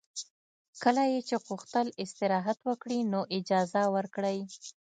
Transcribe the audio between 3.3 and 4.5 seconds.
اجازه ورکړئ